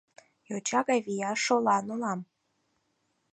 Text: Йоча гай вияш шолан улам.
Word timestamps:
Йоча 0.49 0.79
гай 0.87 0.99
вияш 1.05 1.39
шолан 1.45 1.85
улам. 1.93 2.19